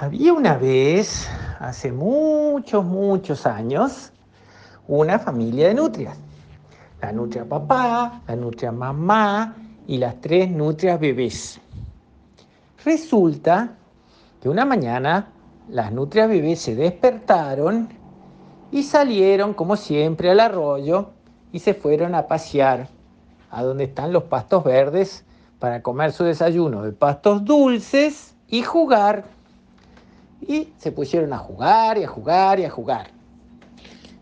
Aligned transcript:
Había 0.00 0.32
una 0.32 0.56
vez, 0.56 1.28
hace 1.58 1.90
muchos, 1.90 2.84
muchos 2.84 3.46
años, 3.46 4.12
una 4.86 5.18
familia 5.18 5.66
de 5.66 5.74
nutrias. 5.74 6.16
La 7.02 7.10
nutria 7.10 7.44
papá, 7.44 8.22
la 8.28 8.36
nutria 8.36 8.70
mamá 8.70 9.56
y 9.88 9.98
las 9.98 10.20
tres 10.20 10.48
nutrias 10.48 11.00
bebés. 11.00 11.60
Resulta 12.84 13.74
que 14.40 14.48
una 14.48 14.64
mañana 14.64 15.32
las 15.68 15.90
nutrias 15.90 16.28
bebés 16.28 16.60
se 16.60 16.76
despertaron 16.76 17.88
y 18.70 18.84
salieron, 18.84 19.52
como 19.52 19.74
siempre, 19.74 20.30
al 20.30 20.38
arroyo 20.38 21.10
y 21.50 21.58
se 21.58 21.74
fueron 21.74 22.14
a 22.14 22.28
pasear 22.28 22.86
a 23.50 23.64
donde 23.64 23.82
están 23.82 24.12
los 24.12 24.22
pastos 24.22 24.62
verdes 24.62 25.24
para 25.58 25.82
comer 25.82 26.12
su 26.12 26.22
desayuno 26.22 26.84
de 26.84 26.92
pastos 26.92 27.44
dulces 27.44 28.36
y 28.46 28.62
jugar. 28.62 29.37
Y 30.48 30.72
se 30.78 30.90
pusieron 30.90 31.32
a 31.32 31.38
jugar 31.38 31.98
y 31.98 32.04
a 32.04 32.08
jugar 32.08 32.58
y 32.58 32.64
a 32.64 32.70
jugar. 32.70 33.10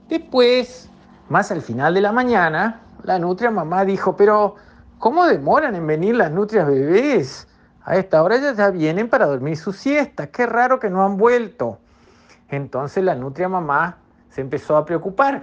Después, 0.09 0.91
más 1.31 1.51
al 1.51 1.63
final 1.63 1.95
de 1.95 2.03
la 2.03 2.13
mañana, 2.13 2.83
la 3.05 3.19
nutria 3.19 3.51
mamá 3.51 3.87
dijo, 3.87 4.17
pero 4.17 4.57
¿cómo 4.99 5.25
demoran 5.27 5.75
en 5.75 5.87
venir 5.87 6.17
las 6.17 6.31
nutrias 6.31 6.67
bebés? 6.67 7.49
A 7.85 7.97
esta 7.97 8.23
hora 8.23 8.37
ya, 8.37 8.53
ya 8.53 8.71
vienen 8.71 9.09
para 9.09 9.27
dormir 9.27 9.57
su 9.57 9.73
siesta. 9.73 10.27
Qué 10.27 10.45
raro 10.45 10.79
que 10.81 10.91
no 10.91 11.05
han 11.05 11.17
vuelto. 11.17 11.79
Entonces 12.49 13.03
la 13.03 13.15
nutria 13.15 13.49
mamá 13.49 13.97
se 14.29 14.41
empezó 14.41 14.77
a 14.77 14.85
preocupar. 14.85 15.43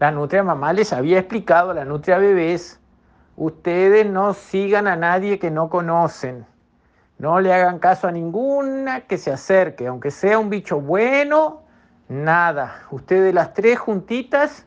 La 0.00 0.10
nutria 0.10 0.42
mamá 0.42 0.72
les 0.72 0.92
había 0.92 1.18
explicado 1.18 1.70
a 1.70 1.74
la 1.74 1.84
nutria 1.84 2.18
bebés, 2.18 2.78
ustedes 3.36 4.06
no 4.06 4.34
sigan 4.34 4.86
a 4.86 4.96
nadie 4.96 5.38
que 5.38 5.50
no 5.50 5.68
conocen. 5.68 6.44
No 7.18 7.40
le 7.40 7.52
hagan 7.52 7.80
caso 7.80 8.06
a 8.06 8.12
ninguna 8.12 9.00
que 9.02 9.18
se 9.18 9.32
acerque, 9.32 9.88
aunque 9.88 10.10
sea 10.10 10.38
un 10.38 10.50
bicho 10.50 10.80
bueno, 10.80 11.62
nada. 12.08 12.82
Ustedes 12.90 13.34
las 13.34 13.54
tres 13.54 13.78
juntitas 13.78 14.66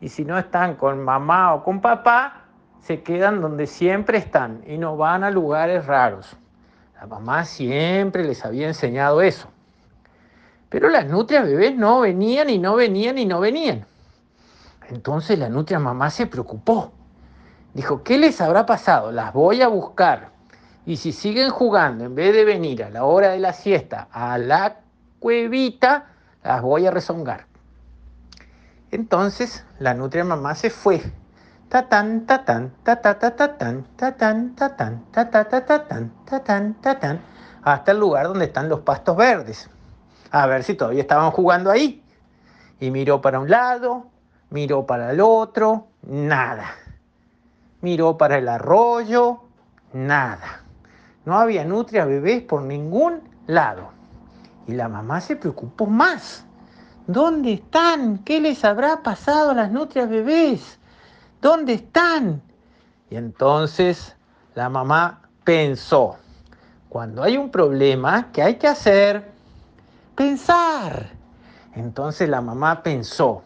y 0.00 0.08
si 0.08 0.24
no 0.24 0.38
están 0.38 0.76
con 0.76 1.04
mamá 1.04 1.54
o 1.54 1.62
con 1.62 1.80
papá, 1.82 2.44
se 2.80 3.02
quedan 3.02 3.42
donde 3.42 3.66
siempre 3.66 4.16
están 4.16 4.62
y 4.66 4.78
no 4.78 4.96
van 4.96 5.24
a 5.24 5.30
lugares 5.30 5.86
raros. 5.86 6.36
La 6.98 7.06
mamá 7.06 7.44
siempre 7.44 8.24
les 8.24 8.44
había 8.46 8.66
enseñado 8.66 9.20
eso. 9.20 9.48
Pero 10.70 10.88
las 10.88 11.06
nutrias 11.06 11.44
bebés 11.44 11.76
no 11.76 12.00
venían 12.00 12.48
y 12.48 12.58
no 12.58 12.76
venían 12.76 13.18
y 13.18 13.26
no 13.26 13.40
venían. 13.40 13.84
Entonces 14.88 15.38
la 15.38 15.50
nutria 15.50 15.78
mamá 15.78 16.08
se 16.08 16.26
preocupó. 16.26 16.92
Dijo, 17.74 18.02
¿qué 18.02 18.16
les 18.18 18.40
habrá 18.40 18.64
pasado? 18.64 19.12
Las 19.12 19.32
voy 19.32 19.60
a 19.60 19.68
buscar. 19.68 20.30
Y 20.86 20.96
si 20.96 21.12
siguen 21.12 21.50
jugando, 21.50 22.04
en 22.04 22.14
vez 22.14 22.34
de 22.34 22.44
venir 22.44 22.84
a 22.84 22.90
la 22.90 23.04
hora 23.04 23.30
de 23.30 23.38
la 23.38 23.52
siesta 23.52 24.08
a 24.10 24.38
la 24.38 24.80
cuevita, 25.18 26.06
las 26.42 26.62
voy 26.62 26.86
a 26.86 26.90
rezongar. 26.90 27.46
Entonces 28.90 29.64
la 29.78 29.94
nutria 29.94 30.24
mamá 30.24 30.54
se 30.54 30.70
fue. 30.70 31.02
Hasta 37.62 37.92
el 37.92 38.00
lugar 38.00 38.26
donde 38.26 38.46
están 38.46 38.68
los 38.68 38.80
pastos 38.80 39.16
verdes. 39.16 39.70
A 40.32 40.46
ver 40.46 40.64
si 40.64 40.74
todavía 40.74 41.02
estaban 41.02 41.30
jugando 41.30 41.70
ahí. 41.70 42.02
Y 42.80 42.90
miró 42.90 43.20
para 43.20 43.38
un 43.38 43.50
lado, 43.50 44.06
miró 44.48 44.86
para 44.86 45.12
el 45.12 45.20
otro, 45.20 45.88
nada. 46.02 46.66
Miró 47.82 48.16
para 48.16 48.38
el 48.38 48.48
arroyo, 48.48 49.44
nada. 49.92 50.64
No 51.24 51.38
había 51.38 51.64
nutria 51.64 52.04
bebés 52.04 52.42
por 52.42 52.62
ningún 52.62 53.20
lado. 53.46 53.90
Y 54.66 54.72
la 54.72 54.88
mamá 54.88 55.20
se 55.20 55.36
preocupó 55.36 55.86
más. 55.86 56.44
¿Dónde 57.06 57.54
están? 57.54 58.18
¿Qué 58.18 58.40
les 58.40 58.64
habrá 58.64 59.02
pasado 59.02 59.50
a 59.50 59.54
las 59.54 59.70
nutrias 59.70 60.08
bebés? 60.08 60.78
¿Dónde 61.40 61.74
están? 61.74 62.42
Y 63.10 63.16
entonces 63.16 64.16
la 64.54 64.68
mamá 64.68 65.22
pensó, 65.44 66.16
cuando 66.88 67.22
hay 67.22 67.36
un 67.36 67.50
problema, 67.50 68.30
¿qué 68.32 68.42
hay 68.42 68.56
que 68.56 68.68
hacer? 68.68 69.30
Pensar. 70.14 71.10
Entonces 71.74 72.28
la 72.28 72.40
mamá 72.40 72.82
pensó, 72.82 73.42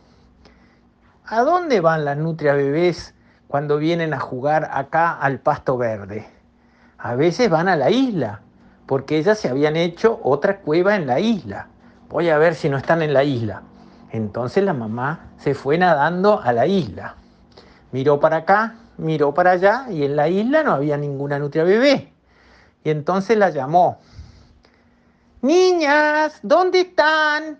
¿a 1.27 1.41
dónde 1.43 1.81
van 1.81 2.05
las 2.05 2.17
nutrias 2.17 2.57
bebés 2.57 3.15
cuando 3.49 3.79
vienen 3.79 4.13
a 4.13 4.21
jugar 4.21 4.69
acá 4.73 5.13
al 5.13 5.41
pasto 5.41 5.77
verde? 5.77 6.27
A 7.05 7.17
veces 7.17 7.51
van 7.51 7.69
a 7.69 7.77
la 7.77 7.91
isla, 7.91 8.41
porque 8.87 9.19
ellas 9.19 9.39
se 9.39 9.51
habían 9.51 9.77
hecho 9.77 10.19
otra 10.23 10.61
cueva 10.61 10.97
en 10.97 11.07
la 11.07 11.21
isla. 11.21 11.67
Voy 12.09 12.31
a 12.31 12.39
ver 12.39 12.55
si 12.55 12.71
no 12.71 12.79
están 12.79 13.03
en 13.03 13.13
la 13.13 13.23
isla. 13.23 13.61
Entonces 14.11 14.65
la 14.65 14.73
mamá 14.73 15.27
se 15.37 15.53
fue 15.53 15.77
nadando 15.77 16.41
a 16.41 16.51
la 16.55 16.67
isla. 16.67 17.17
Miró 17.93 18.21
para 18.21 18.39
acá, 18.39 18.77
miró 18.97 19.35
para 19.35 19.51
allá 19.51 19.85
y 19.91 20.03
en 20.03 20.17
la 20.17 20.31
isla 20.31 20.63
no 20.63 20.73
había 20.73 20.97
ninguna 20.97 21.39
nutria 21.39 21.65
bebé. 21.65 22.11
Y 22.83 22.89
entonces 22.89 23.37
la 23.37 23.51
llamó. 23.51 23.99
Niñas, 25.43 26.41
¿dónde 26.43 26.81
están? 26.81 27.59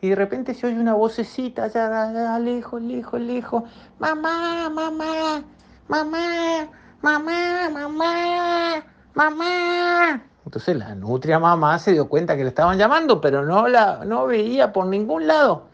Y 0.00 0.08
de 0.08 0.14
repente 0.14 0.54
se 0.54 0.68
oye 0.68 0.80
una 0.80 0.94
vocecita 0.94 1.64
allá, 1.64 2.08
allá 2.08 2.38
lejos, 2.38 2.80
lejos, 2.80 3.20
lejos. 3.20 3.64
Mamá, 3.98 4.70
mamá, 4.70 5.42
mamá, 5.86 6.70
mamá, 7.04 7.68
mamá, 7.70 8.82
mamá. 9.12 10.22
Entonces 10.46 10.74
la 10.74 10.94
nutria 10.94 11.38
mamá 11.38 11.78
se 11.78 11.92
dio 11.92 12.08
cuenta 12.08 12.34
que 12.34 12.44
le 12.44 12.48
estaban 12.48 12.78
llamando, 12.78 13.20
pero 13.20 13.44
no 13.44 13.68
la 13.68 14.06
no 14.06 14.26
veía 14.26 14.72
por 14.72 14.86
ningún 14.86 15.26
lado. 15.26 15.66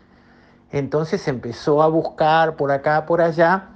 Entonces 0.73 1.27
empezó 1.29 1.83
a 1.83 1.87
buscar 1.87 2.57
por 2.57 2.73
acá, 2.73 3.07
por 3.07 3.21
allá, 3.21 3.69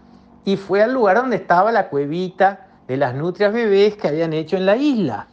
y 0.44 0.56
fue 0.56 0.82
al 0.82 0.94
lugar 0.94 1.16
donde 1.16 1.37
estaba 1.37 1.70
la 1.70 1.91
cuevita 1.91 2.66
de 2.88 2.97
las 2.97 3.14
nutrias 3.14 3.53
bebés 3.53 3.97
que 3.97 4.09
habían 4.09 4.32
hecho 4.32 4.56
en 4.56 4.66
la 4.66 4.76
isla. 4.76 5.28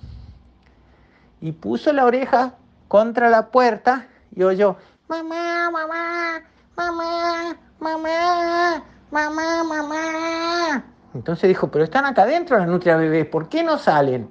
Y 1.41 1.53
puso 1.53 1.91
la 1.91 2.05
oreja 2.05 2.53
contra 2.87 3.31
la 3.31 3.47
puerta 3.47 4.07
y 4.35 4.43
oyó, 4.43 4.75
mamá, 5.07 5.71
mamá, 5.71 6.43
mamá, 6.75 7.57
mamá, 7.79 8.83
mamá, 9.09 9.63
mamá. 9.63 10.83
Entonces 11.13 11.49
dijo, 11.49 11.69
pero 11.69 11.83
están 11.83 12.05
acá 12.05 12.23
adentro 12.23 12.57
las 12.57 12.67
nutrias 12.67 12.97
bebés, 12.97 13.25
¿por 13.25 13.49
qué 13.49 13.63
no 13.63 13.77
salen? 13.77 14.29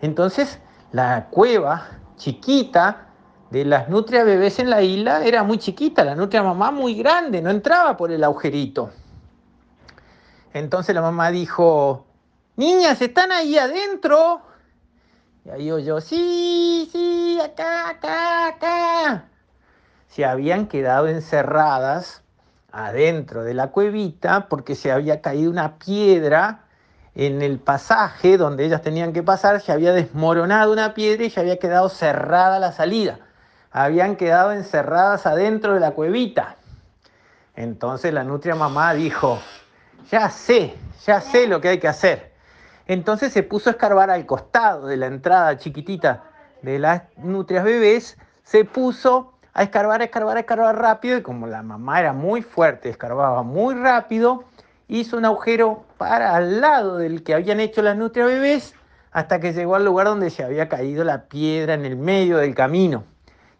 Entonces 0.00 0.58
la 0.92 1.28
cueva 1.30 1.88
chiquita 2.16 3.06
de 3.50 3.64
las 3.64 3.88
nutrias 3.88 4.24
bebés 4.24 4.58
en 4.58 4.70
la 4.70 4.82
isla 4.82 5.24
era 5.24 5.44
muy 5.44 5.58
chiquita, 5.58 6.02
la 6.04 6.16
nutria 6.16 6.42
mamá 6.42 6.72
muy 6.72 6.94
grande, 6.94 7.40
no 7.40 7.50
entraba 7.50 7.96
por 7.96 8.10
el 8.10 8.24
agujerito. 8.24 8.90
Entonces 10.52 10.94
la 10.94 11.02
mamá 11.02 11.30
dijo, 11.30 12.06
niñas, 12.56 13.00
¿están 13.00 13.30
ahí 13.30 13.56
adentro? 13.56 14.42
Y 15.44 15.50
ahí 15.50 15.70
oyó, 15.70 16.00
sí, 16.00 16.88
sí, 16.90 17.38
acá, 17.40 17.90
acá, 17.90 18.48
acá. 18.48 19.28
Se 20.08 20.24
habían 20.24 20.66
quedado 20.66 21.06
encerradas 21.06 22.23
adentro 22.74 23.44
de 23.44 23.54
la 23.54 23.68
cuevita 23.68 24.48
porque 24.48 24.74
se 24.74 24.90
había 24.90 25.20
caído 25.20 25.50
una 25.50 25.78
piedra 25.78 26.64
en 27.14 27.40
el 27.40 27.60
pasaje 27.60 28.36
donde 28.36 28.64
ellas 28.64 28.82
tenían 28.82 29.12
que 29.12 29.22
pasar, 29.22 29.60
se 29.60 29.70
había 29.70 29.92
desmoronado 29.92 30.72
una 30.72 30.92
piedra 30.92 31.24
y 31.24 31.30
se 31.30 31.38
había 31.38 31.60
quedado 31.60 31.88
cerrada 31.88 32.58
la 32.58 32.72
salida. 32.72 33.20
Habían 33.70 34.16
quedado 34.16 34.52
encerradas 34.52 35.24
adentro 35.24 35.74
de 35.74 35.80
la 35.80 35.92
cuevita. 35.92 36.56
Entonces 37.54 38.12
la 38.12 38.24
nutria 38.24 38.56
mamá 38.56 38.92
dijo, 38.94 39.38
ya 40.10 40.28
sé, 40.28 40.74
ya 41.06 41.20
sé 41.20 41.46
lo 41.46 41.60
que 41.60 41.68
hay 41.68 41.78
que 41.78 41.88
hacer. 41.88 42.32
Entonces 42.88 43.32
se 43.32 43.44
puso 43.44 43.70
a 43.70 43.72
escarbar 43.72 44.10
al 44.10 44.26
costado 44.26 44.88
de 44.88 44.96
la 44.96 45.06
entrada 45.06 45.56
chiquitita 45.58 46.24
de 46.62 46.80
las 46.80 47.02
nutrias 47.18 47.62
bebés, 47.62 48.18
se 48.42 48.64
puso 48.64 49.33
a 49.54 49.62
escarbar, 49.62 50.00
a 50.00 50.04
escarbar, 50.04 50.36
a 50.36 50.40
escarbar 50.40 50.76
rápido 50.76 51.16
y 51.16 51.22
como 51.22 51.46
la 51.46 51.62
mamá 51.62 52.00
era 52.00 52.12
muy 52.12 52.42
fuerte, 52.42 52.90
escarbaba 52.90 53.44
muy 53.44 53.76
rápido, 53.76 54.44
hizo 54.88 55.16
un 55.16 55.24
agujero 55.24 55.84
para 55.96 56.34
al 56.34 56.60
lado 56.60 56.98
del 56.98 57.22
que 57.22 57.34
habían 57.34 57.60
hecho 57.60 57.80
las 57.80 57.96
nutrias 57.96 58.26
bebés 58.26 58.74
hasta 59.12 59.38
que 59.38 59.52
llegó 59.52 59.76
al 59.76 59.84
lugar 59.84 60.08
donde 60.08 60.30
se 60.30 60.42
había 60.42 60.68
caído 60.68 61.04
la 61.04 61.26
piedra 61.26 61.74
en 61.74 61.84
el 61.84 61.96
medio 61.96 62.38
del 62.38 62.52
camino. 62.54 63.04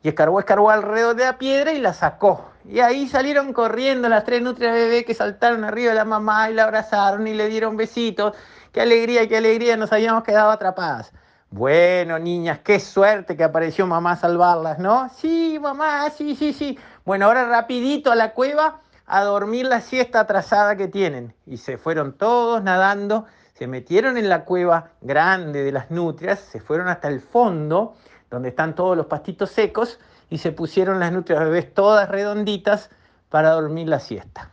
Y 0.02 0.08
escarbó, 0.08 0.40
escarbó 0.40 0.68
alrededor 0.68 1.14
de 1.14 1.24
la 1.24 1.38
piedra 1.38 1.72
y 1.72 1.78
la 1.78 1.94
sacó. 1.94 2.50
Y 2.68 2.80
ahí 2.80 3.08
salieron 3.08 3.52
corriendo 3.52 4.08
las 4.08 4.24
tres 4.24 4.42
nutrias 4.42 4.74
bebés 4.74 5.06
que 5.06 5.14
saltaron 5.14 5.64
arriba 5.64 5.90
de 5.90 5.94
la 5.94 6.04
mamá 6.04 6.50
y 6.50 6.54
la 6.54 6.64
abrazaron 6.64 7.26
y 7.28 7.34
le 7.34 7.48
dieron 7.48 7.76
besitos. 7.76 8.36
Qué 8.72 8.80
alegría, 8.80 9.28
qué 9.28 9.36
alegría, 9.36 9.76
nos 9.76 9.92
habíamos 9.92 10.24
quedado 10.24 10.50
atrapadas. 10.50 11.12
Bueno, 11.54 12.18
niñas, 12.18 12.58
qué 12.64 12.80
suerte 12.80 13.36
que 13.36 13.44
apareció 13.44 13.86
mamá 13.86 14.12
a 14.12 14.16
salvarlas, 14.16 14.80
¿no? 14.80 15.08
Sí, 15.16 15.58
mamá, 15.60 16.10
sí, 16.10 16.34
sí, 16.34 16.52
sí. 16.52 16.78
Bueno, 17.04 17.26
ahora 17.26 17.44
rapidito 17.44 18.10
a 18.10 18.16
la 18.16 18.32
cueva 18.32 18.80
a 19.06 19.22
dormir 19.22 19.66
la 19.66 19.80
siesta 19.80 20.20
atrasada 20.20 20.74
que 20.74 20.88
tienen. 20.88 21.32
Y 21.46 21.58
se 21.58 21.78
fueron 21.78 22.14
todos 22.14 22.62
nadando 22.62 23.26
se 23.54 23.68
metieron 23.68 24.16
en 24.16 24.28
la 24.28 24.44
cueva 24.44 24.90
grande 25.00 25.62
de 25.62 25.70
las 25.70 25.90
nutrias, 25.90 26.40
se 26.40 26.60
fueron 26.60 26.88
hasta 26.88 27.08
el 27.08 27.20
fondo, 27.20 27.94
donde 28.28 28.48
están 28.48 28.74
todos 28.74 28.96
los 28.96 29.06
pastitos 29.06 29.50
secos, 29.50 30.00
y 30.28 30.38
se 30.38 30.50
pusieron 30.50 30.98
las 30.98 31.12
nutrias 31.12 31.40
bebés 31.40 31.72
todas 31.72 32.08
redonditas 32.08 32.90
para 33.28 33.50
dormir 33.50 33.88
la 33.88 34.00
siesta. 34.00 34.50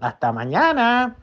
Hasta 0.00 0.32
mañana. 0.32 1.14